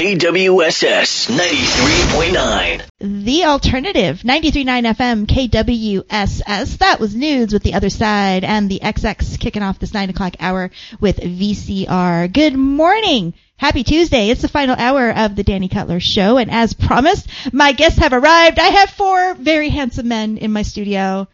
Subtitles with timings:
[0.00, 2.82] KWSS 93.9.
[3.00, 6.78] The alternative, 93.9 FM KWSS.
[6.78, 10.36] That was Nudes with the other side and the XX kicking off this 9 o'clock
[10.40, 12.32] hour with VCR.
[12.32, 13.34] Good morning.
[13.58, 14.30] Happy Tuesday.
[14.30, 16.38] It's the final hour of the Dani Cutler show.
[16.38, 18.58] And as promised, my guests have arrived.
[18.58, 21.28] I have four very handsome men in my studio.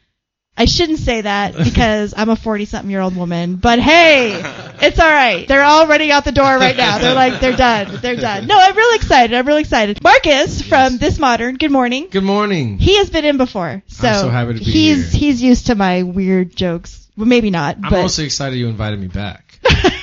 [0.58, 4.40] I shouldn't say that because I'm a 40 something year old woman, but hey,
[4.80, 5.46] it's alright.
[5.46, 6.98] They're all running out the door right now.
[6.98, 7.98] They're like, they're done.
[8.00, 8.46] They're done.
[8.46, 9.36] No, I'm really excited.
[9.36, 10.02] I'm really excited.
[10.02, 12.08] Marcus from This Modern, good morning.
[12.10, 12.78] Good morning.
[12.78, 15.20] He has been in before, so, so happy to be he's here.
[15.20, 17.06] he's used to my weird jokes.
[17.18, 19.58] Well, maybe not, I'm but also excited you invited me back.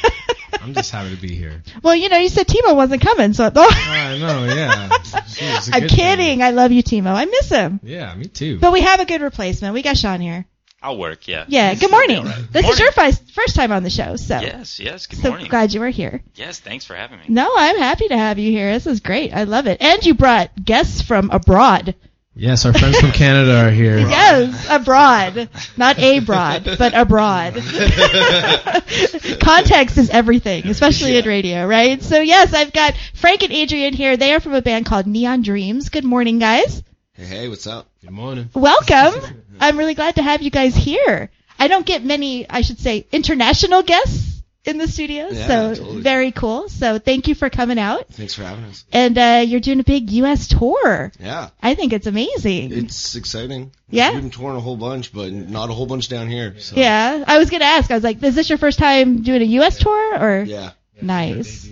[0.63, 1.61] I'm just happy to be here.
[1.83, 3.49] well, you know, you said Timo wasn't coming, so I
[4.19, 4.89] know, yeah.
[5.03, 6.17] Jeez, it's a I'm kidding.
[6.17, 6.41] thing.
[6.43, 7.13] I love you, Timo.
[7.13, 7.79] I miss him.
[7.83, 8.59] Yeah, me too.
[8.59, 9.73] But we have a good replacement.
[9.73, 10.45] We got Sean here.
[10.81, 11.45] I'll work, yeah.
[11.47, 11.73] Yeah.
[11.75, 12.17] Good morning.
[12.19, 12.51] all right.
[12.51, 15.05] This is your first first time on the show, so Yes, yes.
[15.07, 15.47] Good so morning.
[15.47, 16.21] glad you were here.
[16.35, 17.25] Yes, thanks for having me.
[17.29, 18.73] No, I'm happy to have you here.
[18.73, 19.33] This is great.
[19.33, 19.81] I love it.
[19.81, 21.95] And you brought guests from abroad.
[22.35, 23.97] Yes, our friends from Canada are here.
[24.13, 25.49] Yes, abroad.
[25.77, 27.53] Not abroad, but abroad.
[29.39, 32.01] Context is everything, especially in radio, right?
[32.01, 34.17] So yes, I've got Frank and Adrian here.
[34.17, 35.89] They are from a band called Neon Dreams.
[35.89, 36.83] Good morning, guys.
[37.13, 37.87] Hey, hey, what's up?
[38.01, 38.49] Good morning.
[38.53, 39.45] Welcome.
[39.59, 41.29] I'm really glad to have you guys here.
[41.59, 44.32] I don't get many, I should say, international guests
[44.65, 46.01] in the studio, Yeah, so totally.
[46.01, 46.69] very cool.
[46.69, 48.07] So thank you for coming out.
[48.09, 48.85] Thanks for having us.
[48.93, 50.47] And uh, you're doing a big U.S.
[50.47, 51.11] tour.
[51.19, 52.71] Yeah, I think it's amazing.
[52.71, 53.71] it's exciting.
[53.89, 54.13] Yeah?
[54.13, 56.55] We've been touring a whole bunch, but not a whole bunch down here.
[56.59, 56.75] So.
[56.77, 57.91] yeah, I was gonna ask.
[57.91, 59.77] I was like, is this your first time doing a U.S.
[59.79, 60.43] tour or?
[60.43, 60.71] Yeah.
[61.01, 61.65] Nice.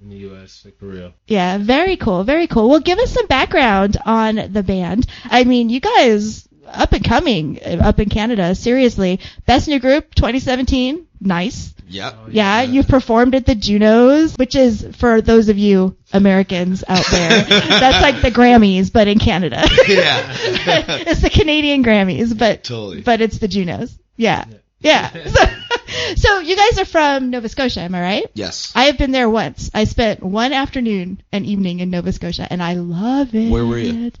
[0.00, 1.12] In the U.S., like for real.
[1.26, 2.68] Yeah, very cool, very cool.
[2.68, 5.06] Well, give us some background on the band.
[5.24, 8.54] I mean, you guys up and coming uh, up in Canada.
[8.54, 11.06] Seriously, best new group 2017.
[11.20, 11.74] Nice.
[11.88, 12.12] Oh, yeah.
[12.28, 17.42] Yeah, you performed at the Junos, which is for those of you Americans out there.
[17.44, 19.64] that's like the Grammys, but in Canada.
[19.86, 20.26] Yeah.
[20.36, 23.00] it's the Canadian Grammys, but Totally.
[23.00, 23.98] but it's the Junos.
[24.16, 24.44] Yeah.
[24.80, 25.10] Yeah.
[25.10, 25.44] So,
[26.16, 28.26] so you guys are from Nova Scotia, am I right?
[28.34, 28.72] yes.
[28.74, 29.70] I have been there once.
[29.74, 33.50] I spent one afternoon and evening in Nova Scotia, and I love it.
[33.50, 34.12] Where were you?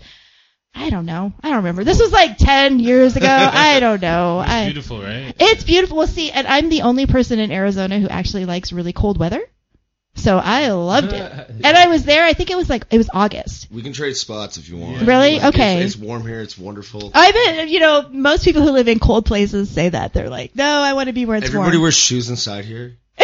[0.78, 1.32] I don't know.
[1.42, 1.84] I don't remember.
[1.84, 3.26] This was like ten years ago.
[3.28, 4.38] I don't know.
[4.38, 5.34] I, Beautiful, right?
[5.38, 5.96] it's beautiful.
[5.98, 9.42] Well, see, and I'm the only person in Arizona who actually likes really cold weather.
[10.14, 11.32] So I loved it.
[11.64, 13.68] And I was there, I think it was like, it was August.
[13.70, 15.06] We can trade spots if you want.
[15.06, 15.38] Really?
[15.38, 15.82] Like, Okay.
[15.82, 16.40] It's, it's warm here.
[16.40, 17.10] It's wonderful.
[17.14, 20.12] I bet, you know, most people who live in cold places say that.
[20.12, 21.66] They're like, no, I want to be where it's Everybody warm.
[21.68, 22.96] Everybody wears shoes inside here.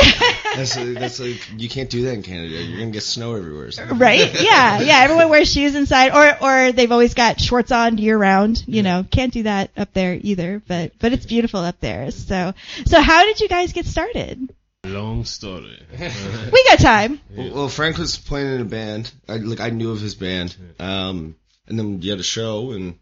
[0.56, 2.62] That's like, that's like you can't do that in Canada.
[2.62, 3.70] You're gonna get snow everywhere.
[3.70, 3.84] so.
[3.86, 4.40] right?
[4.40, 5.00] Yeah, yeah.
[5.00, 8.62] Everyone wears shoes inside, or or they've always got shorts on year round.
[8.66, 10.62] You know, can't do that up there either.
[10.66, 12.10] But but it's beautiful up there.
[12.10, 12.52] So
[12.86, 14.52] so how did you guys get started?
[14.84, 15.82] Long story.
[16.52, 17.20] We got time.
[17.30, 19.10] Well, well, Frank was playing in a band.
[19.28, 20.54] I like I knew of his band.
[20.78, 21.36] Um,
[21.66, 22.98] and then you had a show, and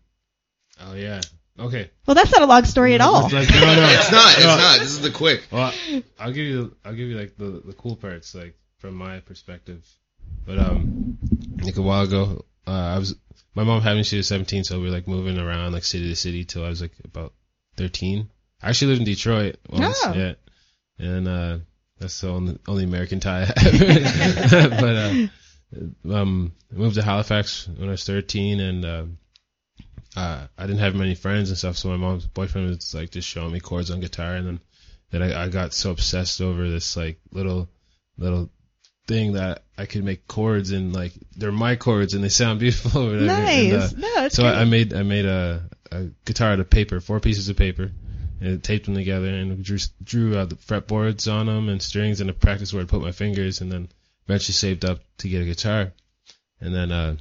[0.81, 1.21] oh yeah.
[1.59, 1.91] Okay.
[2.07, 3.23] Well, that's not a long story at all.
[3.25, 3.89] Like, no, no.
[3.91, 4.35] it's not.
[4.37, 4.79] It's not.
[4.81, 5.43] This is the quick.
[5.51, 5.73] Well,
[6.19, 9.87] I'll give you, I'll give you like the the cool parts, like from my perspective.
[10.47, 11.19] But um,
[11.63, 13.15] like a while ago, uh, I was
[13.55, 14.03] my mom had me.
[14.03, 16.69] She was 17, so we were like moving around like city to city till I
[16.69, 17.35] was like about
[17.77, 18.31] 13.
[18.63, 20.15] I actually lived in Detroit once, Oh.
[20.15, 20.33] yeah,
[20.99, 21.59] and uh,
[21.99, 24.71] that's the only, only American tie I have.
[24.71, 29.05] but uh, um, I moved to Halifax when I was 13, and uh,
[30.17, 31.77] uh, I didn't have many friends and stuff.
[31.77, 34.61] So my mom's boyfriend was like just showing me chords on guitar, and then
[35.11, 37.69] then I, I got so obsessed over this like little
[38.19, 38.51] little
[39.06, 43.03] thing that I could make chords and like they're my chords and they sound beautiful.
[43.03, 43.27] Or whatever.
[43.27, 43.93] Nice.
[43.93, 44.45] And, uh, no, so.
[44.45, 47.91] I, I made I made a, a guitar out of paper, four pieces of paper,
[48.41, 52.28] and taped them together and drew drew uh, the fretboards on them and strings and
[52.28, 53.89] a practice where I put my fingers and then
[54.27, 55.93] eventually saved up to get a guitar,
[56.61, 57.17] and then uh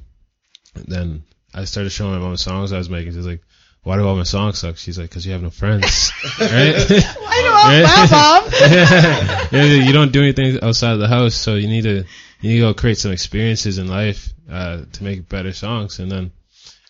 [0.74, 3.12] then I started showing my mom the songs I was making.
[3.12, 3.42] She's like,
[3.82, 6.48] "Why do all my songs suck?" She's like, "Cause you have no friends, right?"
[6.88, 8.10] Why I know.
[8.10, 8.52] Wow, mom.
[9.52, 12.04] yeah, you don't do anything outside of the house, so you need to
[12.40, 15.98] you need to go create some experiences in life uh, to make better songs.
[15.98, 16.32] And then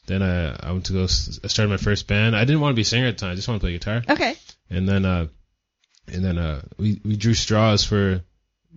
[0.07, 2.37] then I I went to go I started my first band.
[2.37, 3.33] I didn't want to be a singer at the time.
[3.33, 4.03] I just wanted to play guitar.
[4.09, 4.37] Okay.
[4.71, 5.27] And then uh
[6.09, 8.23] and then uh we we drew straws for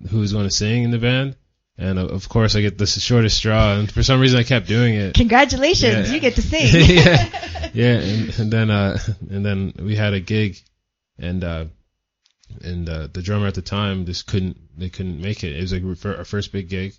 [0.09, 1.35] who was going to sing in the band.
[1.77, 4.67] And uh, of course I get the shortest straw, and for some reason I kept
[4.67, 5.13] doing it.
[5.15, 6.13] Congratulations, Yeah.
[6.13, 6.67] you get to sing.
[6.73, 8.97] yeah, yeah, and, and then uh,
[9.29, 10.57] and then we had a gig,
[11.19, 11.65] and uh,
[12.61, 15.53] and uh, the drummer at the time just couldn't they couldn't make it.
[15.55, 16.93] It was like our our first big gig,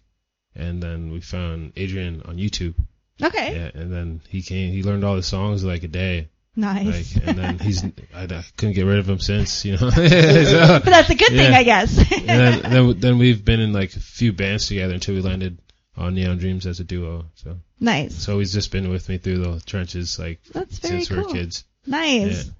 [0.54, 2.74] and then we found Adrian on YouTube.
[3.22, 3.54] Okay.
[3.56, 4.72] Yeah, and then he came.
[4.72, 6.28] He learned all the songs in like a day.
[6.56, 7.14] Nice.
[7.14, 9.64] Like, and then he's I, I couldn't get rid of him since.
[9.64, 9.90] You know.
[9.90, 9.90] So-
[10.82, 11.96] but that's a good thing, I guess.
[12.12, 15.58] and then, then then we've been in like a few bands together until we landed
[15.96, 17.26] on Neon Dreams as a duo.
[17.34, 18.14] So Nice.
[18.14, 21.32] so he's just been with me through the trenches like That's very since we were
[21.32, 21.64] kids.
[21.86, 22.46] Nice.
[22.46, 22.52] Yeah.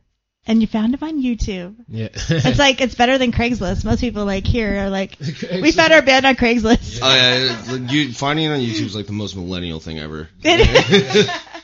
[0.49, 1.75] And you found him on YouTube.
[1.88, 2.08] Yeah.
[2.12, 3.84] It's like it's better than Craigslist.
[3.84, 7.00] Most people like here are like, we found our band on Craigslist.
[7.02, 10.28] Oh yeah, like, you, finding it on YouTube is like the most millennial thing ever.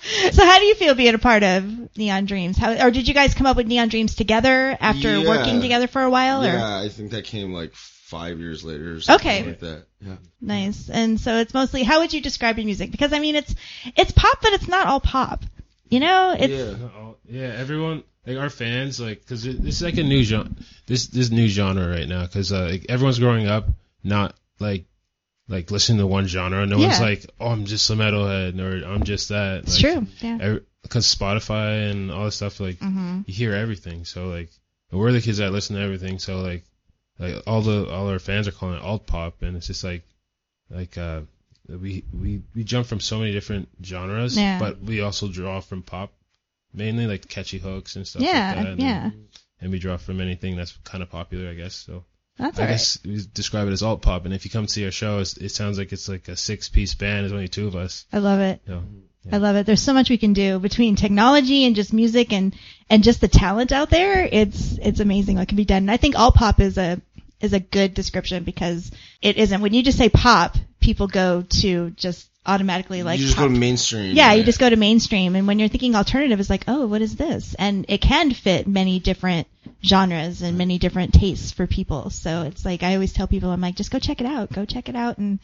[0.33, 2.57] so how do you feel being a part of Neon Dreams?
[2.59, 5.29] How or did you guys come up with Neon Dreams together after Yeah.
[5.29, 6.43] working together for a while?
[6.43, 8.95] Or Yeah, I think that came like five years later.
[8.95, 9.47] Or something Okay.
[9.47, 9.85] like that.
[10.01, 10.17] Yeah.
[10.41, 10.91] nice.
[10.91, 12.91] And so it's mostly how would you describe your music?
[12.91, 13.55] Because I mean it's
[13.97, 15.45] it's pop, but it's not all pop.
[15.89, 16.89] You know, it's yeah.
[16.99, 20.51] All- yeah, everyone like our fans like because it, it's like a new genre.
[20.87, 23.67] This this new genre right now because uh, like, everyone's growing up
[24.03, 24.87] not like
[25.49, 26.65] like listening to one genre.
[26.67, 29.65] No one's like, oh, I'm just a metalhead or I'm just that.
[29.65, 30.07] it's like, true.
[30.21, 30.59] Yeah.
[30.83, 34.05] Because Spotify and all this stuff, like hmm you hear everything.
[34.05, 34.51] So like
[34.91, 36.19] we're the kids that listen to everything.
[36.19, 36.65] So like
[37.19, 40.03] like all the all our fans are calling it alt pop, and it's just like
[40.71, 41.21] like uh
[41.69, 44.59] we we we jump from so many different genres, Yeah.
[44.59, 46.13] but we also draw from pop
[46.75, 48.79] mainly like catchy hooks and stuff Yeah, like that.
[48.79, 49.05] yeah.
[49.07, 49.29] And,
[49.61, 51.75] and we draw from anything that's kind of popular, I guess.
[51.75, 52.05] So
[52.43, 52.71] That's I right.
[52.71, 54.25] guess we describe it as alt pop.
[54.25, 56.93] And if you come see our show, it sounds like it's like a six piece
[56.95, 57.23] band.
[57.23, 58.05] There's only two of us.
[58.13, 58.61] I love it.
[58.67, 58.83] So
[59.31, 59.65] I love it.
[59.65, 62.53] There's so much we can do between technology and just music and
[62.91, 64.25] and just the talent out there.
[64.25, 65.85] It's it's amazing what can be done.
[65.85, 67.01] And I think alt pop is a
[67.41, 68.91] is a good description because
[69.21, 69.61] it isn't.
[69.61, 73.49] When you just say pop, people go to just automatically like you just pop.
[73.49, 74.17] go mainstream.
[74.17, 75.37] yeah, you just go to mainstream.
[75.37, 77.55] And when you're thinking alternative, it's like, oh, what is this?
[77.59, 79.47] And it can fit many different
[79.85, 82.11] genres and many different tastes for people.
[82.11, 84.53] So it's like I always tell people, I'm like, just go check it out.
[84.53, 85.39] Go check it out and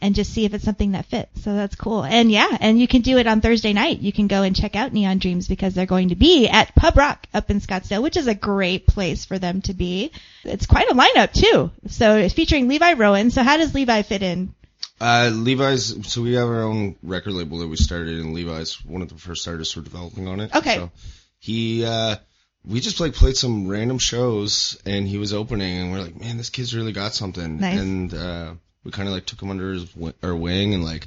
[0.00, 1.42] and just see if it's something that fits.
[1.42, 2.04] So that's cool.
[2.04, 4.00] And yeah, and you can do it on Thursday night.
[4.00, 6.96] You can go and check out Neon Dreams because they're going to be at Pub
[6.98, 10.12] Rock up in Scottsdale, which is a great place for them to be.
[10.44, 11.70] It's quite a lineup too.
[11.88, 13.30] So it's featuring Levi Rowan.
[13.30, 14.54] So how does Levi fit in?
[15.00, 16.10] Uh, Levi's.
[16.10, 19.16] So we have our own record label that we started, and Levi's one of the
[19.16, 20.54] first artists we're developing on it.
[20.54, 20.76] Okay.
[20.76, 20.90] So
[21.38, 22.16] he, uh,
[22.64, 26.36] we just like played some random shows, and he was opening, and we're like, man,
[26.36, 27.60] this kid's really got something.
[27.60, 27.78] Nice.
[27.78, 28.54] And uh,
[28.84, 31.06] we kind of like took him under his wi- our wing and like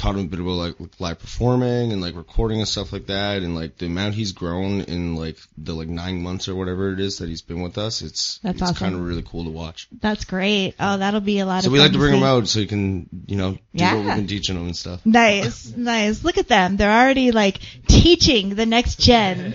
[0.00, 3.42] taught him a bit about like live performing and like recording and stuff like that,
[3.42, 7.00] and like the amount he's grown in like the like nine months or whatever it
[7.00, 8.00] is that he's been with us.
[8.02, 8.74] It's That's it's awesome.
[8.76, 9.88] kind of really cool to watch.
[10.00, 10.74] That's great.
[10.80, 12.66] Oh, that'll be a lot So of we like to bring him out so he
[12.66, 13.94] can you know do Yeah.
[13.94, 15.04] what we've been teaching him and stuff.
[15.04, 16.24] Nice, nice.
[16.24, 16.76] Look at them.
[16.78, 19.52] They're already like teaching the next gen.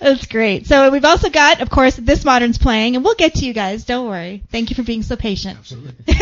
[0.00, 0.66] That's great.
[0.66, 3.84] So we've also got, of course, This Modern's playing, and we'll get to you guys.
[3.84, 4.42] Don't worry.
[4.50, 5.58] Thank you for being so patient.
[5.58, 5.92] Absolutely.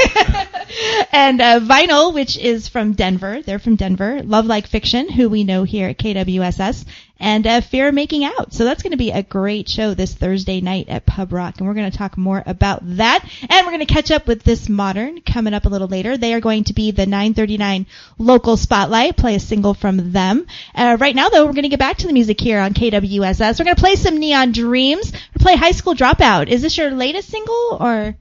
[1.13, 3.41] and uh, Vinyl, which is from Denver.
[3.41, 4.23] They're from Denver.
[4.23, 6.85] Love Like Fiction, who we know here at KWSS.
[7.19, 8.53] And uh, Fear Making Out.
[8.53, 11.55] So that's going to be a great show this Thursday night at Pub Rock.
[11.57, 13.25] And we're going to talk more about that.
[13.49, 16.19] And we're going to catch up with This Modern coming up a little later.
[16.19, 17.87] They are going to be the 939
[18.19, 20.47] local spotlight, play a single from them.
[20.75, 23.59] Uh, right now, though, we're going to get back to the music here on KWSS.
[23.59, 25.11] We're going to play some Neon Dreams.
[25.11, 26.49] We're play High School Dropout.
[26.49, 28.15] Is this your latest single or?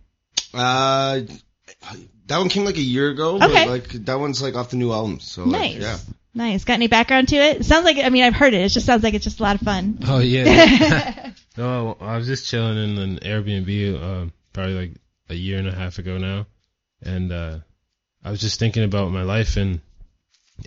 [0.54, 1.20] Uh,
[2.30, 3.36] that one came like a year ago.
[3.36, 3.66] Okay.
[3.66, 5.20] But, like that one's like off the new album.
[5.20, 5.82] So like, Nice.
[5.82, 5.98] yeah.
[6.34, 6.64] Nice.
[6.64, 7.58] Got any background to it?
[7.58, 8.62] It sounds like, I mean, I've heard it.
[8.62, 10.00] It just sounds like it's just a lot of fun.
[10.08, 11.32] Oh yeah.
[11.58, 14.92] no, I was just chilling in an Airbnb, um, probably like
[15.30, 16.46] a year and a half ago now,
[17.04, 17.60] and uh,
[18.24, 19.82] I was just thinking about my life and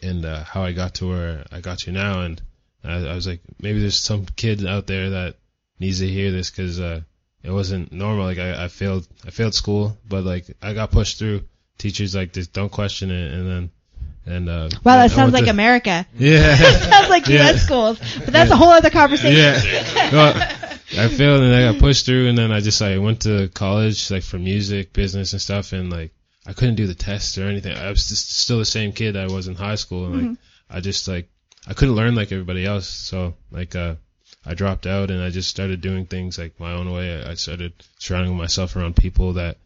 [0.02, 2.40] and uh, how I got to where I got to now, and
[2.84, 5.36] I, I was like, maybe there's some kid out there that
[5.78, 7.00] needs to hear this because uh,
[7.42, 8.24] it wasn't normal.
[8.24, 11.42] Like I, I failed, I failed school, but like I got pushed through.
[11.82, 13.70] Teachers like just don't question it, and then
[14.24, 16.06] and uh, Wow, that sounds like to- America.
[16.16, 16.54] Yeah.
[16.90, 17.42] sounds like Yeah.
[17.50, 17.64] U.S.
[17.64, 19.36] schools, but that's a whole other conversation.
[19.36, 20.10] Yeah.
[20.12, 20.34] Well,
[20.96, 24.10] I failed and I got pushed through, and then I just like went to college,
[24.12, 26.12] like for music, business, and stuff, and like
[26.46, 27.76] I couldn't do the test or anything.
[27.76, 30.38] I was just still the same kid I was in high school, and like
[30.70, 31.28] I just like
[31.66, 32.86] I couldn't learn like everybody else.
[32.88, 33.96] So like uh,
[34.46, 37.24] I dropped out, and I just started doing things like my own way.
[37.24, 39.56] I started surrounding myself around people that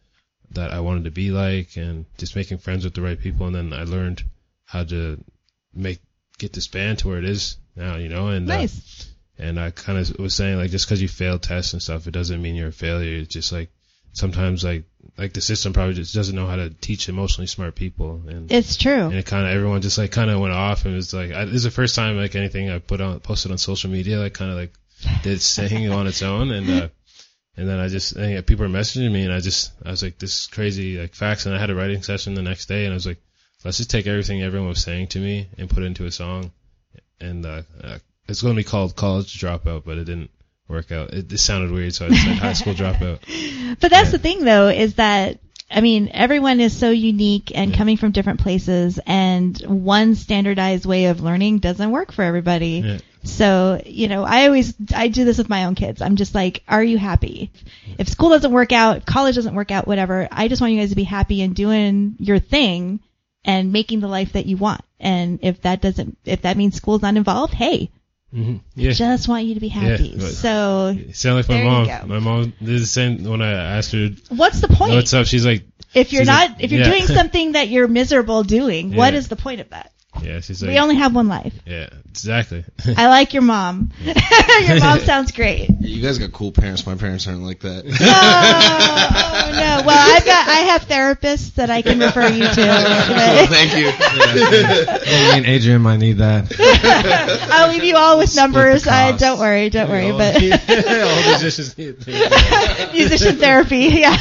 [0.51, 3.55] that I wanted to be like, and just making friends with the right people, and
[3.55, 4.23] then I learned
[4.65, 5.23] how to
[5.73, 5.99] make
[6.37, 9.09] get this band to where it is now, you know, and uh, Nice.
[9.37, 12.11] and I kind of was saying like just because you fail tests and stuff, it
[12.11, 13.17] doesn't mean you're a failure.
[13.19, 13.69] It's just like
[14.13, 14.83] sometimes like
[15.17, 18.77] like the system probably just doesn't know how to teach emotionally smart people, and It's
[18.77, 19.05] true.
[19.07, 21.45] and it kind of everyone just like kind of went off and was like I,
[21.45, 24.33] this is the first time like anything I put on posted on social media like
[24.33, 24.73] kind of like
[25.23, 26.87] did its thing on its own and uh
[27.57, 30.03] and then I just and, yeah, people were messaging me and I just I was
[30.03, 32.85] like this is crazy like facts and I had a writing session the next day
[32.85, 33.17] and I was like
[33.65, 36.51] let's just take everything everyone was saying to me and put it into a song
[37.19, 37.97] and uh, uh
[38.27, 40.29] it's going to be called college dropout but it didn't
[40.67, 43.19] work out it, it sounded weird so I just said high school dropout
[43.79, 44.11] But that's Yeah.
[44.11, 48.39] the thing, though, is that I mean, everyone is so unique and coming from different
[48.39, 52.81] places, and one standardized way of learning doesn't work for everybody.
[52.85, 52.97] Yeah.
[53.23, 56.01] So, you know, I always I do this with my own kids.
[56.01, 57.51] I'm just like, are you happy?
[57.97, 60.89] If school doesn't work out, college doesn't work out, whatever, I just want you guys
[60.89, 62.99] to be happy and doing your thing
[63.43, 64.81] and making the life that you want.
[64.99, 67.91] And if that doesn't if that means school's not involved, hey,
[68.33, 68.91] hmm Yeah.
[68.91, 70.13] just want you to be happy.
[70.17, 72.07] but- so, sound like my mom.
[72.07, 74.93] My mom did the same when I asked her what's the point?
[74.93, 75.25] what's up.
[75.27, 76.89] She's like, if you're not like- if you're yeah.
[76.91, 79.19] doing something that you're miserable doing, what Yeah.
[79.19, 79.91] is the point of that?
[80.23, 81.53] Yeah, she's like, we only have one life.
[81.65, 82.63] yeah, exactly.
[82.95, 83.91] I like your mom.
[84.03, 85.69] your mom sounds great.
[85.79, 86.85] You guys got cool parents.
[86.85, 87.83] My parents aren't like that.
[87.85, 89.83] Oh, no.
[89.85, 92.53] Well, I've got I have therapists that I can refer you to.
[93.47, 93.91] Thank you.
[93.91, 96.53] Oh, me and Adrian might need that.
[97.51, 98.87] I'll leave you all with numbers.
[98.87, 100.11] I don't worry, don't worry.
[100.11, 101.97] all, But all musicians need
[102.93, 104.15] musician therapy, yeah.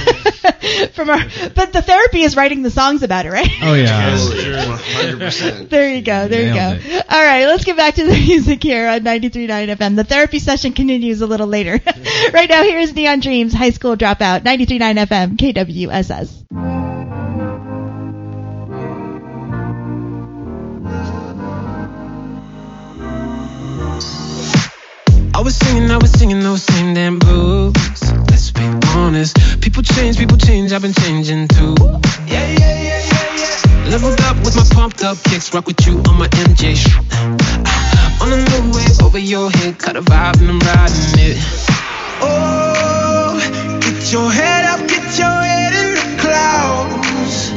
[0.95, 1.19] From our,
[1.55, 3.49] but the therapy is writing the songs about it, right?
[3.63, 4.17] Oh yeah.
[4.69, 5.71] One hundred percent.
[5.87, 6.27] There you go.
[6.27, 7.01] There Nailed you go.
[7.09, 9.95] All right, let's get back to the music here on 93.9 FM.
[9.95, 11.81] The therapy session continues a little later.
[12.33, 16.43] right now, here's Neon Dreams, High School Dropout, 93.9 FM, KWSS.
[25.33, 27.75] I was singing, I was singing those same damn blues.
[28.29, 29.61] Let's be honest.
[29.61, 31.77] People change, people change, I've been changing too.
[31.79, 31.95] Yeah,
[32.27, 33.66] yeah, yeah, yeah, yeah.
[33.91, 36.75] Leveled up with my pumped up kicks, rock with you on my MJ.
[38.21, 41.39] On a new wave over your head, cut a vibe and I'm riding it.
[42.21, 43.39] Oh,
[43.81, 47.53] get your head up, get your head in the clouds.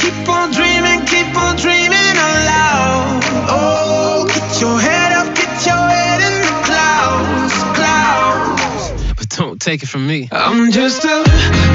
[0.00, 3.20] Keep on dreaming, keep on dreaming aloud.
[3.48, 9.14] Oh, get your head up, get your head in the clouds, clouds.
[9.18, 10.28] But don't take it from me.
[10.32, 11.22] I'm just a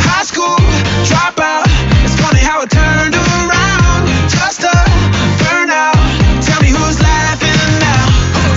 [0.10, 0.58] high school
[1.06, 1.66] dropout.
[2.04, 3.71] It's funny how it turned around.
[4.30, 4.70] Tripping,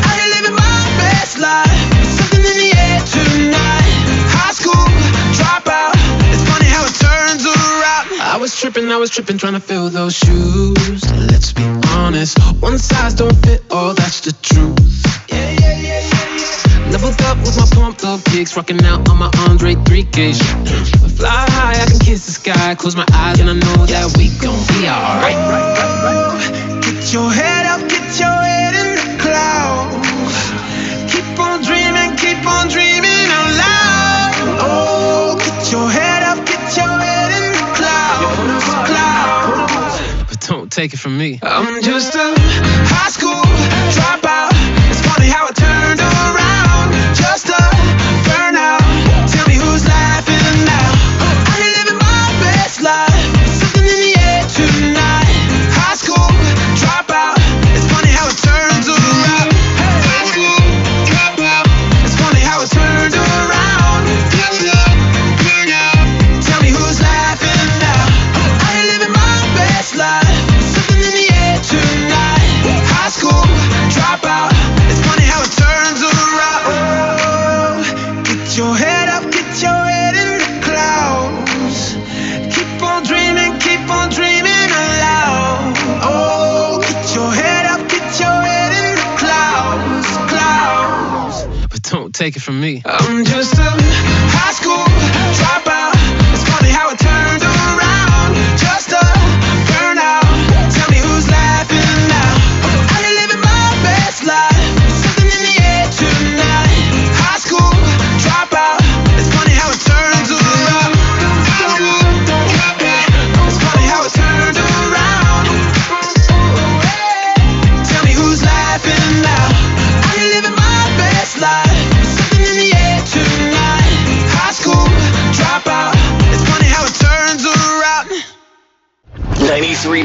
[0.04, 1.80] I done living my best life
[2.18, 3.94] Something in the air tonight
[4.28, 4.84] High school
[5.36, 5.94] dropout
[6.32, 9.90] It's funny how it turns around I was tripping I was tripping, trying to fill
[9.90, 11.02] those shoes.
[11.30, 13.94] Let's be honest, one size don't fit all.
[13.94, 15.13] That's the truth.
[17.04, 20.32] Leveled up with my pumped up kicks, rocking out on my Andre 3K.
[21.18, 24.32] Fly high, I can kiss the sky, close my eyes, and I know that we
[24.40, 25.36] gon' be alright.
[26.80, 30.48] Get your head up, get your head in the clouds.
[31.12, 34.32] Keep on dreaming, keep on dreaming out loud.
[34.64, 40.00] Oh, get your head up, get your head in the clouds, clouds.
[40.30, 41.38] But don't take it from me.
[41.42, 42.32] I'm just a
[42.88, 43.44] high school
[43.92, 44.56] dropout.
[44.88, 46.43] It's funny how it turned around.
[47.14, 47.53] Just
[92.64, 92.82] me.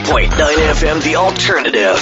[0.09, 0.29] 93.9
[0.73, 1.97] FM, The Alternative.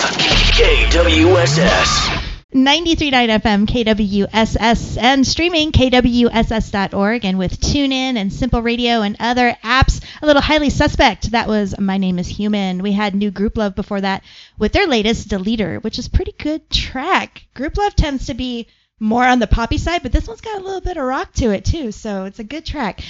[0.55, 2.07] KWSS.
[2.55, 10.01] 93.9 FM, KWSS, and streaming KWSS.org, and with TuneIn and Simple Radio and other apps.
[10.21, 11.31] A little highly suspect.
[11.31, 12.81] That was My Name is Human.
[12.81, 14.23] We had New Grouplove before that
[14.57, 17.45] with their latest Deleter, which is pretty good track.
[17.53, 18.67] Grouplove tends to be
[19.01, 21.51] more on the poppy side, but this one's got a little bit of rock to
[21.51, 23.01] it too, so it's a good track.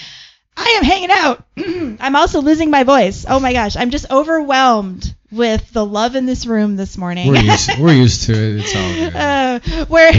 [0.57, 1.45] I am hanging out.
[1.57, 3.25] I'm also losing my voice.
[3.27, 7.27] Oh my gosh, I'm just overwhelmed with the love in this room this morning.
[7.29, 7.77] We're used.
[7.79, 8.61] We're used to it.
[8.65, 9.13] It's all good.
[9.47, 10.11] Uh, we're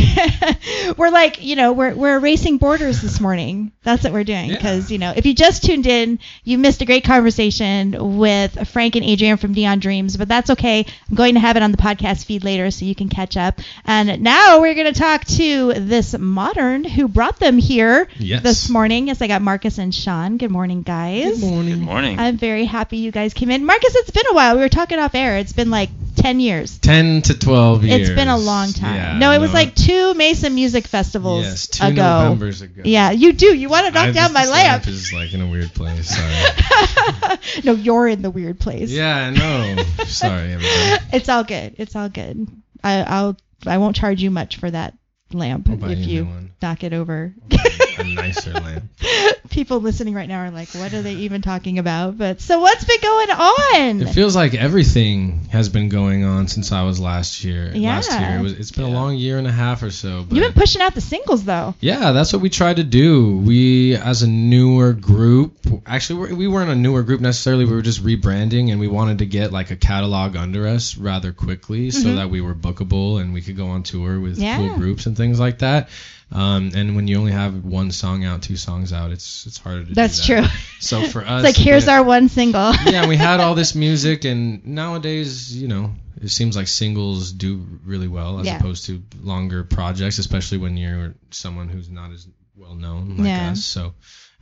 [0.97, 3.73] we're like you know we're we're erasing borders this morning.
[3.83, 4.57] That's what we're doing Yeah.
[4.57, 8.97] because you know if you just tuned in, you missed a great conversation with Frank
[8.97, 10.85] and Adrian from Neon Dreams, but that's okay.
[11.09, 13.61] I'm going to have it on the podcast feed later so you can catch up.
[13.85, 18.43] And now we're going to talk to this modern who brought them here Yes.
[18.43, 19.09] this morning.
[19.09, 20.37] Yes, I got Marcus and Sean.
[20.37, 21.41] Good morning, guys.
[21.41, 21.75] Good morning.
[21.75, 22.19] Good morning.
[22.19, 23.65] I'm very happy you guys came in.
[23.65, 24.55] Marcus, it's been a while.
[24.57, 25.39] We were talking off air.
[25.39, 26.79] It's been like 10 years.
[26.79, 28.09] Ten to twelve years.
[28.09, 28.97] It's been a long time.
[28.97, 32.03] Yeah, no, it was like two Mesa Music Festivals yes, two ago.
[32.03, 32.83] Novembers ago.
[32.85, 33.57] Yeah, you do.
[33.57, 34.87] You want to knock I- down my lamp.
[34.87, 36.09] is like in a weird place.
[36.17, 37.39] Sorry.
[37.65, 38.91] no, you're in the weird place.
[38.91, 39.83] yeah, I know.
[40.05, 41.05] Sorry, everybody.
[41.13, 41.77] It's all good.
[41.79, 42.47] It's all good.
[42.83, 43.37] I, I'll.
[43.67, 44.95] I won't charge you much for that
[45.33, 46.29] lamp if you you
[46.63, 47.35] knock it over.
[48.01, 48.85] a nicer lamp.
[49.51, 52.85] People listening right now are like, "What are they even talking about?" But so, what's
[52.85, 54.03] been going on?
[54.03, 57.73] It feels like everything has been going on since I was last year.
[57.75, 58.31] Last Yeah.
[58.31, 60.25] year, it was, it's been a long year and a half or so.
[60.29, 61.75] But You've been pushing out the singles though.
[61.81, 63.37] Yeah, that's what we tried to do.
[63.39, 67.65] We, as a newer group, actually, we're- weren't a newer group necessarily.
[67.65, 71.33] We were just rebranding, and we wanted to get like a catalog under us rather
[71.33, 74.43] quickly, so that we were bookable and we could go on tour with Mm-hmm.
[74.43, 74.57] Yeah.
[74.59, 75.89] cool groups and things like that.
[76.31, 79.85] Um, and when you only have one song out, two songs out, it's it's harder
[79.85, 79.95] to.
[79.95, 80.51] That's do that.
[80.51, 80.59] true.
[80.81, 82.73] So for us, It's like here's our one single.
[82.87, 87.65] yeah, we had all this music, and nowadays, you know, it seems like singles do
[87.85, 88.59] really well as Yeah.
[88.59, 93.51] opposed to longer projects, especially when you're someone who's not as well known like Yeah.
[93.53, 93.65] us.
[93.65, 93.95] So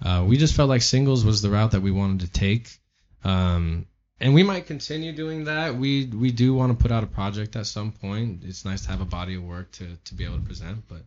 [0.04, 2.68] uh, we just felt like singles was the route that we wanted to take.
[3.22, 3.86] Um,
[4.20, 5.76] and we might continue doing that.
[5.76, 8.42] We we do want to put out a project at some point.
[8.44, 11.02] It's nice to have a body of work to to be able to present, but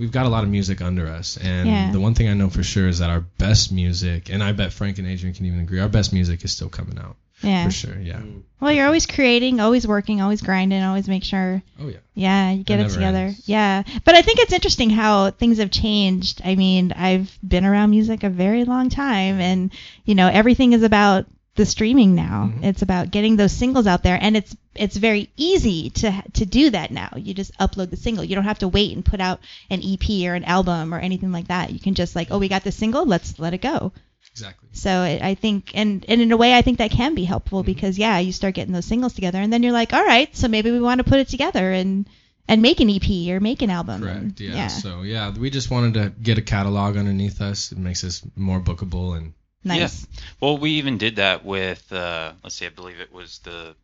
[0.00, 1.36] we've got a lot of music under us.
[1.36, 1.92] And Yeah.
[1.92, 4.72] the one thing I know for sure is that our best music, and I bet
[4.72, 7.64] Frank and Adrian can even agree, our best music is still coming out yeah.
[7.64, 7.98] for sure.
[8.00, 8.16] Yeah.
[8.18, 8.42] Mm.
[8.60, 11.98] Well, you're always creating, always working, always grinding, always make sure Oh yeah.
[12.14, 13.18] Yeah, you get It it together.
[13.18, 13.48] ends.
[13.48, 13.82] Yeah.
[14.04, 16.40] But I think it's interesting how things have changed.
[16.44, 19.70] I mean, I've been around music a very long time and,
[20.04, 21.26] you know, everything is about
[21.56, 22.52] the streaming now.
[22.54, 22.64] Mhm.
[22.64, 26.70] It's about getting those singles out there and it's it's very easy to to do
[26.70, 27.10] that now.
[27.16, 28.24] You just upload the single.
[28.24, 31.32] You don't have to wait and put out an EP or an album or anything
[31.32, 31.72] like that.
[31.72, 33.92] You can just like, "Oh, we got the single, let's let it go."
[34.32, 34.68] Exactly.
[34.72, 37.60] So it, I think, and, and in a way, I think that can be helpful
[37.62, 37.66] Mm-hmm.
[37.72, 40.46] because yeah, you start getting those singles together, and then you're like, all right, so
[40.46, 42.06] maybe we want to put it together and
[42.46, 44.02] and make an EP or make an album.
[44.02, 44.18] Correct.
[44.18, 44.68] and- Yeah.
[44.68, 47.72] So yeah, we just wanted to get a catalog underneath us.
[47.72, 49.32] It makes us more bookable and
[49.64, 50.06] nice.
[50.40, 53.74] Well, we even did that with, uh, let's see, I believe it was the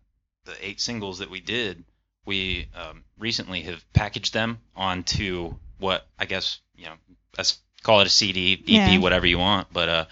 [0.45, 1.83] the eight singles that we did.
[2.25, 6.95] We um, recently have packaged them onto what I guess you know,
[7.37, 8.99] let's call it a CD, EP, Yeah.
[8.99, 9.73] whatever you want.
[9.73, 10.05] But uh,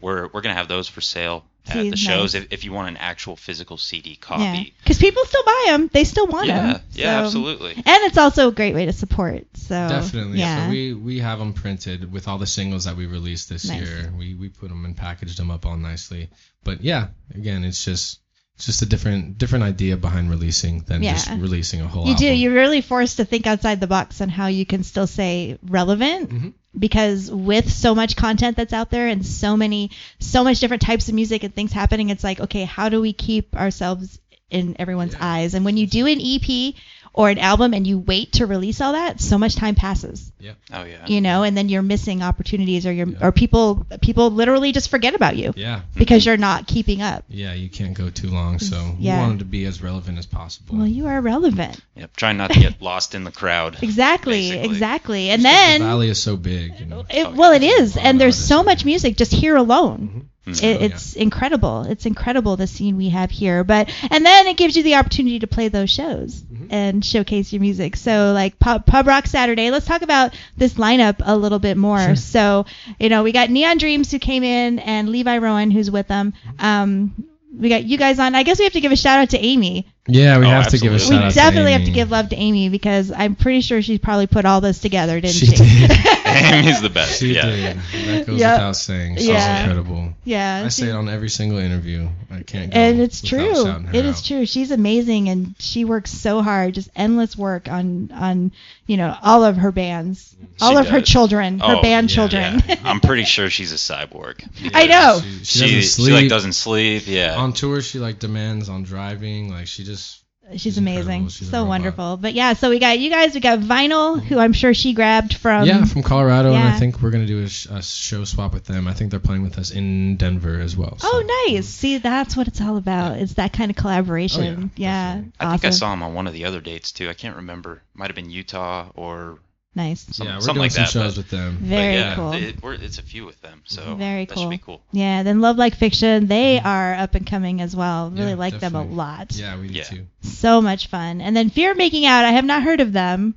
[0.00, 2.42] we're we're gonna have those for sale at See, the shows nice.
[2.44, 4.74] if, if you want an actual physical CD Yeah, copy.
[4.82, 5.88] because people still buy them.
[5.92, 6.82] They still want Yeah, them.
[6.92, 7.72] yeah, absolutely.
[7.74, 9.46] And it's also a great way to support.
[9.54, 10.40] So definitely.
[10.40, 10.66] yeah.
[10.66, 13.80] So we we have them printed with all the singles that we released this Nice.
[13.80, 14.12] year.
[14.16, 16.28] We we put them and packaged them up all nicely.
[16.64, 18.20] But yeah, again, it's just
[18.56, 22.26] it's just a different different idea behind releasing than just releasing a whole you do.
[22.26, 22.38] album.
[22.40, 26.30] You're really forced to think outside the box on how you can still say relevant.
[26.30, 26.52] Mhm.
[26.76, 31.08] Because with so much content that's out there and so many, so much different types
[31.08, 34.18] of music and things happening, it's like, okay, how do we keep ourselves
[34.50, 35.18] in everyone's Yeah.
[35.34, 35.54] eyes?
[35.54, 36.74] And when you do an EP
[37.14, 40.52] or an album and you wait to release all that, so much time passes, Yeah.
[40.72, 41.06] Oh yeah.
[41.06, 43.18] you know, and then you're missing opportunities or you're, Yeah.
[43.26, 45.82] or people, people literally just forget about you yeah.
[45.94, 47.24] because you're not keeping up.
[47.28, 49.16] Yeah, you can't go too long, so Yeah.
[49.18, 50.76] we wanted to be as relevant as possible.
[50.76, 51.80] Well, you are relevant.
[51.94, 52.16] Yep.
[52.16, 53.78] Trying not to get lost in the crowd.
[53.80, 54.68] Exactly, Basically.
[54.70, 55.30] exactly.
[55.30, 57.04] And the then the valley is so big, you know.
[57.08, 60.28] It, well, it is, Wow, and there's so so much music just here alone.
[60.46, 60.62] Mhm.
[60.62, 61.82] It, it's incredible.
[61.88, 63.64] It's incredible the scene we have here.
[63.64, 66.72] But and then it gives you the opportunity to play those shows Mhm.
[66.72, 67.96] and showcase your music.
[67.96, 69.70] So like pub, pub rock Saturday.
[69.70, 71.98] Let's talk about this lineup a little bit more.
[72.00, 72.16] Sure.
[72.16, 72.66] So
[72.98, 76.34] you know we got Neon Dreams who came in and Levi Rowan who's with them.
[76.58, 77.14] Um,
[77.56, 78.34] we got you guys on.
[78.34, 79.86] I guess we have to give a shout out to Amy.
[80.06, 81.16] Yeah, we Oh, have to give a absolutely.
[81.30, 83.80] shout we out definitely to have to give love to Amy because I'm pretty sure
[83.80, 85.56] she probably put all this together, didn't She she?
[85.56, 85.90] did.
[86.26, 87.20] Amy's the best.
[87.20, 87.42] She yeah.
[87.46, 87.76] did.
[88.06, 88.54] That goes Yep.
[88.56, 89.16] without saying.
[89.16, 89.60] She's Yeah.
[89.60, 90.12] incredible.
[90.24, 90.62] yeah.
[90.64, 92.08] I she- say it on every single interview.
[92.30, 92.78] I can't go.
[92.78, 93.64] and it's true.
[93.64, 94.24] her It is out.
[94.24, 94.44] true.
[94.46, 98.50] She's amazing, and she works so hard, just endless work on on
[98.86, 101.08] you know all of her bands, all She of her does.
[101.08, 102.62] children, her Oh, band yeah, children.
[102.68, 102.74] Yeah.
[102.84, 104.44] I'm pretty sure she's a cyborg.
[104.74, 105.20] I know.
[105.22, 107.04] She, she She, doesn't she like doesn't sleep.
[107.06, 107.36] Yeah.
[107.36, 109.50] on tour, she like demands on driving.
[109.50, 111.28] Like she just She's, She's amazing.
[111.28, 112.18] She's so wonderful.
[112.18, 113.32] But yeah, so we got you guys.
[113.34, 114.26] We got Vinyl, mm-hmm.
[114.26, 115.64] who I'm sure she grabbed from.
[115.64, 116.68] yeah, from Colorado, and.
[116.68, 118.86] I think we're gonna do a, sh- a show swap with them.
[118.86, 120.98] I think they're playing with us in Denver as well.
[120.98, 121.66] so- Oh, nice.
[121.66, 123.16] See, that's what it's all about.
[123.16, 124.64] It's that kind of collaboration.
[124.64, 125.22] Oh, yeah, yeah.
[125.40, 127.08] I think I saw him on one of the other dates too.
[127.08, 127.82] I can't remember.
[127.94, 129.38] Might have been Utah or
[129.76, 130.06] Nice.
[130.14, 130.90] some, yeah, we're something doing like some that.
[130.90, 131.58] shows but, with them.
[131.60, 132.32] Very yeah, cool.
[132.32, 134.44] It, we're, it's a few with them, so Very that cool.
[134.44, 134.80] should be cool.
[134.92, 136.66] Yeah, then Love Like Fiction, they mm-hmm.
[136.66, 138.10] are up and coming as well.
[138.10, 139.32] Really Yeah, like them a lot.
[139.34, 139.84] Yeah, we do Yeah.
[139.84, 140.06] too.
[140.22, 141.20] So much fun.
[141.20, 143.34] And then Fear of Making Out, I have not heard of them.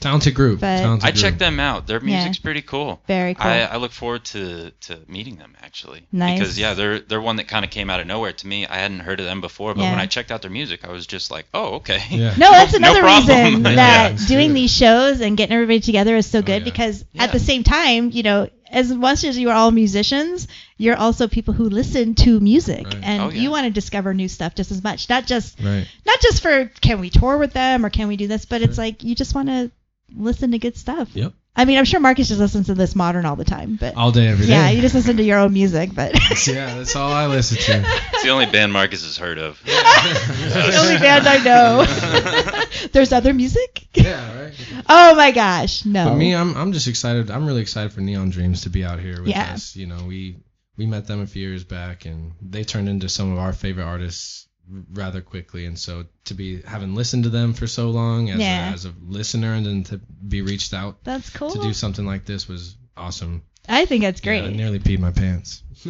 [0.00, 0.60] Talented group.
[0.60, 1.22] But- talented I group.
[1.22, 1.86] checked them out.
[1.86, 2.16] Their Yeah.
[2.16, 3.00] music's pretty cool.
[3.06, 3.46] Very cool.
[3.50, 6.06] I, I look forward to, to meeting them actually.
[6.12, 6.38] Nice.
[6.38, 8.66] Because yeah, they're they're one that kind of came out of nowhere to me.
[8.66, 9.90] I hadn't heard of them before, but Yeah.
[9.92, 12.02] when I checked out their music, I was just like, oh okay.
[12.10, 12.34] Yeah.
[12.38, 13.44] No, that's another problem.
[13.44, 16.58] reason that let's doing do these shows and getting everybody together is so Oh, good
[16.62, 16.64] yeah.
[16.70, 17.24] because Yeah.
[17.24, 21.26] at the same time, you know, as much as you are all musicians, you're also
[21.28, 22.98] people who listen to music Right.
[23.02, 23.40] and Oh, yeah.
[23.40, 25.08] you want to discover new stuff just as much.
[25.08, 25.86] Not just Right.
[26.04, 28.76] not just for can we tour with them or can we do this, but it's
[28.76, 29.70] like you just want to
[30.16, 31.08] listen to good stuff.
[31.14, 31.32] Yep.
[31.58, 34.12] I mean, I'm sure Marcus just listens to this modern all the time, but All
[34.12, 34.52] day, every day.
[34.52, 36.12] yeah, you just listen to your own music, but
[36.46, 37.82] yeah, that's all I listen to.
[38.12, 39.58] It's the only band Marcus has heard of.
[39.64, 42.88] the only band I know.
[42.92, 43.86] There's other music.
[43.94, 44.54] yeah, right.
[44.88, 46.10] Oh my gosh, no.
[46.10, 47.30] But me, I'm I'm just excited.
[47.30, 49.54] I'm really excited for Neon Dreams to be out here with Yeah.
[49.54, 49.74] us.
[49.76, 50.36] You know, we
[50.76, 53.84] we met them a few years back, and they turned into some of our favorite
[53.84, 54.55] artists r-
[54.92, 55.66] rather quickly.
[55.66, 58.70] And so to be having listened to them for so long as Yeah.
[58.70, 61.50] a, as a listener, and then to be reached out That's cool.
[61.50, 63.42] to do something like this was awesome.
[63.68, 65.62] I think that's Yeah, I nearly peed my pants.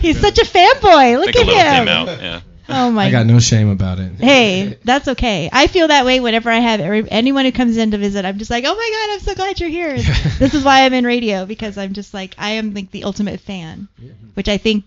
[0.00, 1.18] He's such a fanboy.
[1.18, 1.88] Look Think a little at came him.
[1.88, 2.06] out.
[2.20, 2.40] Yeah.
[2.68, 4.12] Oh my I got no shame about it.
[4.18, 5.48] Hey, that's okay.
[5.52, 8.24] I feel that way whenever I have every, anyone who comes in to visit.
[8.24, 9.96] I'm just like, oh my god, I'm so glad you're here.
[10.38, 13.38] this is why I'm in radio because I'm just like I am like the ultimate
[13.40, 13.86] fan,
[14.34, 14.84] which I think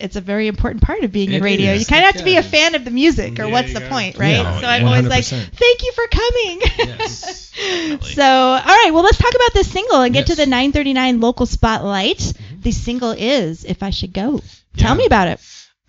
[0.00, 1.72] it's a very important part of being in radio.
[1.72, 1.80] is.
[1.80, 3.80] You kind of have to be a fan of the music, or Yeah, what's the
[3.80, 4.30] gotta- point, right?
[4.36, 6.60] Yeah, so I'm always like, thank you for coming.
[6.78, 7.46] Yes.
[7.60, 10.38] So, all right, well, let's talk about this single and get to Yes.
[10.40, 10.50] Mm-hmm.
[10.50, 12.32] the 939 local spotlight.
[12.62, 14.40] The single is "If I Should Go."
[14.76, 15.40] Tell me about it.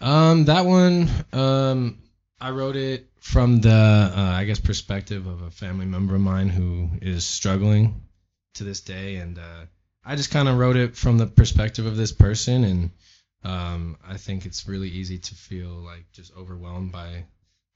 [0.01, 1.99] Um, that one, um,
[2.41, 6.49] I wrote it from the, uh, I guess, perspective of a family member of mine
[6.49, 8.01] who is struggling
[8.55, 9.65] to this day, and uh,
[10.03, 12.89] I just kind of wrote it from the perspective of this person, and
[13.43, 17.25] um, I think it's really easy to feel like just overwhelmed by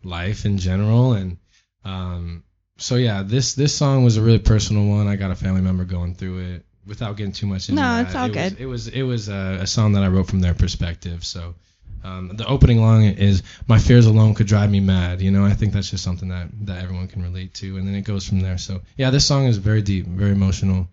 [0.03, 1.37] life in general, and
[1.83, 2.43] um,
[2.77, 5.07] so yeah, this this song was a really personal one.
[5.07, 6.65] I got a family member going through it.
[6.87, 8.61] Without getting too much into No, that, it's all it was, good.
[8.61, 11.25] it was it was a, a song that I wrote from their perspective.
[11.25, 11.55] So
[12.03, 15.53] um, the opening line is "My fears alone could drive me mad." You know, I
[15.53, 18.39] think that's just something that that everyone can relate to, and then it goes from
[18.41, 18.59] there.
[18.59, 20.87] So yeah, this song is very deep, very emotional.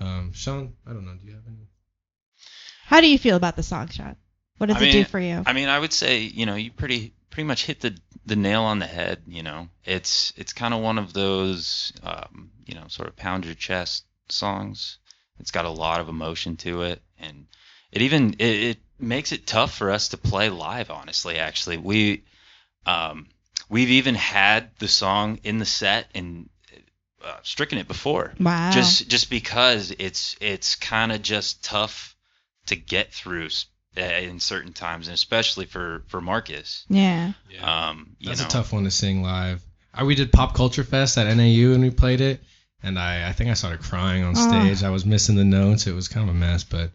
[0.00, 1.67] Um, Sean, I don't know, do you have any?
[2.88, 4.16] How do you feel about the song, Sean?
[4.56, 5.42] What does I it do for you?
[5.44, 8.62] I mean, I would say you know you pretty pretty much hit the the nail
[8.62, 9.20] on the head.
[9.26, 13.44] You know, it's it's kind of one of those um, you know sort of pound
[13.44, 14.96] your chest songs.
[15.38, 17.46] It's got a lot of emotion to it, and
[17.92, 20.90] it even it, it makes it tough for us to play live.
[20.90, 22.24] Honestly, actually, we
[22.86, 23.26] um,
[23.68, 26.48] we've even had the song in the set and
[27.22, 28.70] uh, stricken it before wow.
[28.70, 32.16] just just because it's it's kind of just tough
[32.68, 33.48] to get through
[33.96, 36.84] uh, in certain times, and especially for for Marcus.
[36.88, 37.32] yeah.
[37.60, 39.62] Um, you That's know, a tough one to sing live.
[39.92, 42.40] Uh, we did Pop Culture Fest at NAU and we played it,
[42.82, 44.48] and I, I think I started crying on Oh.
[44.48, 44.82] stage.
[44.84, 45.86] I was missing the notes.
[45.86, 46.90] It was kind of a mess, but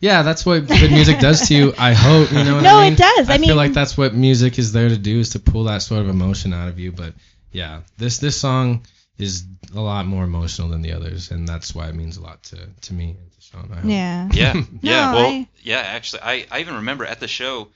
[0.00, 1.74] yeah, that's what good music does to you.
[1.78, 2.54] I hope you know.
[2.56, 2.94] What No, I it mean?
[2.98, 3.28] does.
[3.30, 5.82] I mean- feel like that's what music is there to do is to pull that
[5.82, 6.92] sort of emotion out of you.
[6.92, 7.14] But
[7.52, 8.84] yeah, this this song
[9.18, 12.42] is a lot more emotional than the others, and that's why it means a lot
[12.44, 13.70] to to me and to Sean.
[13.72, 13.84] I hope.
[13.90, 14.28] Yeah.
[14.32, 14.52] yeah,
[14.82, 15.10] yeah.
[15.12, 15.78] No, well, I- yeah.
[15.80, 17.68] Actually, I I even remember at the show,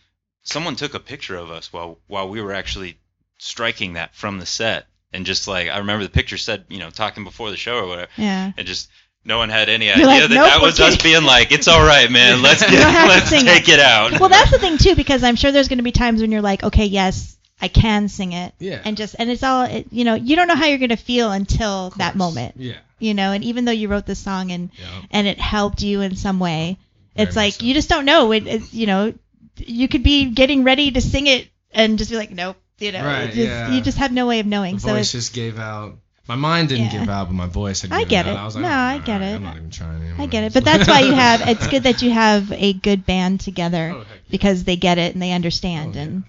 [0.43, 2.99] someone took a picture of us while while we were actually
[3.39, 6.91] striking that from the set, and just like I remember the picture said, you know,
[6.91, 8.53] talking before the show or whatever, Yeah.
[8.57, 8.89] and just.
[9.23, 11.53] No one had any You're idea like, that "Nope, that we're was us being like,
[11.53, 12.41] "It's all right, man.
[12.43, 14.95] Let's get, don't have to let's sing take it, out." Well, that's the thing too,
[14.97, 18.09] because I'm sure there's going to be times when you're like, okay, yes, I can
[18.09, 18.81] sing it, Yeah.
[18.85, 20.97] and just and it's all it, you know, you don't know how you're going to
[20.97, 22.75] feel until that moment, Yeah.
[22.99, 23.33] you know.
[23.33, 25.03] And even though you wrote the song and Yeah.
[25.11, 26.79] and it helped you in some way,
[27.17, 27.65] it's like so.
[27.67, 28.33] you just don't know.
[28.33, 29.13] It, it's you know,
[29.57, 33.05] you could be getting ready to sing it and just be like, nope, you know,
[33.05, 33.71] Right, just, yeah.
[33.73, 34.77] you just have no way of knowing.
[34.77, 35.99] The so voice just gave out.
[36.29, 37.01] My mind didn't Yeah.
[37.01, 38.35] give out, but my voice had I get out.
[38.35, 38.39] it.
[38.39, 39.35] I was like, No, oh, I get right, it.
[39.35, 40.23] I'm not even trying anymore.
[40.23, 41.43] I get it, but that's why you have.
[41.49, 44.05] It's good that you have a good band together Oh, yeah.
[44.31, 46.03] because they get it and they understand, Oh, yeah.
[46.05, 46.23] and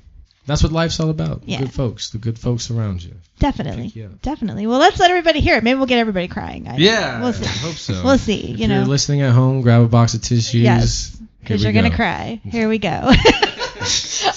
[0.47, 1.45] That's what life's all about.
[1.45, 3.13] The good folks, the good folks around you.
[3.39, 4.65] definitely, Pick you definitely.
[4.67, 5.63] Well, let's let everybody hear it.
[5.63, 6.67] Maybe we'll get everybody crying.
[6.67, 7.19] I don't know.
[7.23, 7.45] we'll see.
[7.45, 8.01] I hope so.
[8.04, 8.54] We'll see.
[8.54, 10.62] If You you're know, listening at home, grab a box of tissues.
[10.63, 12.41] Yes, because you're gonna cry.
[12.43, 12.89] Here we go.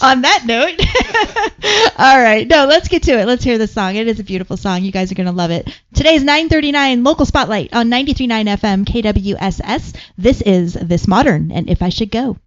[0.02, 0.80] On that note,
[1.98, 3.26] all right, no, let's get to it.
[3.26, 3.96] Let's hear the song.
[3.96, 4.82] It is a beautiful song.
[4.82, 5.68] You guys are gonna love it.
[5.94, 9.94] Today's 9:39 local spotlight on 93.9 FM KWSS.
[10.16, 12.38] This is This Modern and If I Should Go.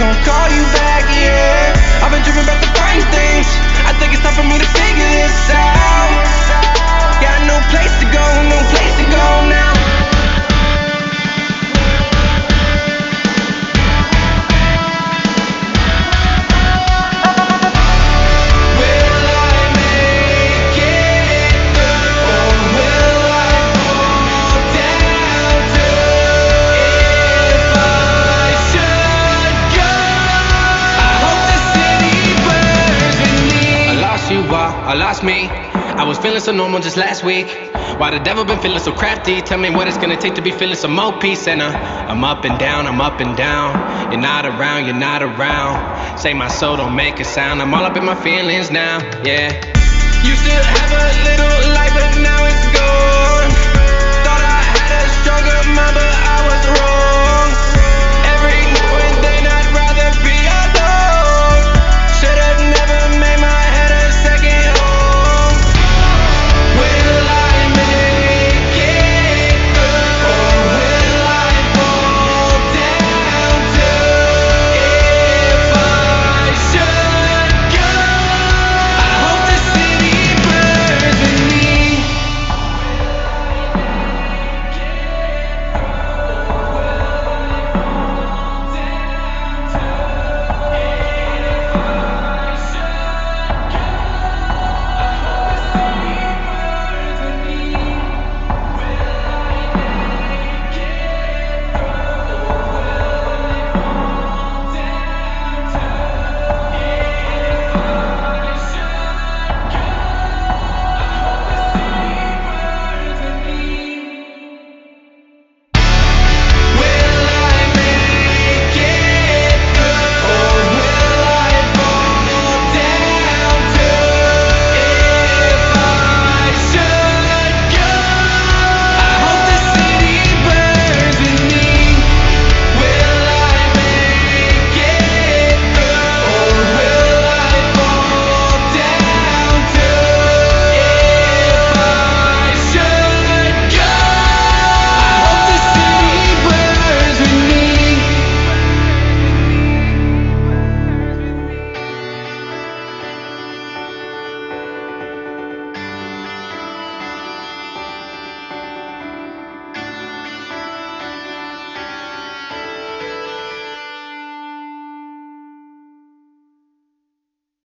[0.00, 1.04] I gonna call you back.
[1.12, 2.00] Yeah.
[2.00, 3.44] I've been dreaming about the fine things.
[3.84, 6.24] I think it's time for me to figure this out.
[7.20, 9.59] Got no place to go, no place to go now.
[36.52, 37.48] Normal just last week.
[37.98, 39.40] Why the devil been feeling so crafty?
[39.40, 41.46] Tell me what it's gonna take to be feeling some more peace.
[41.46, 44.12] And uh, I'm up and down, I'm up and down.
[44.12, 46.18] You're not around, you're not around.
[46.18, 47.60] Say my soul don't make a sound.
[47.62, 49.52] I'm all up in my feelings now, yeah.
[50.24, 52.69] Used to have a little light, but now it's.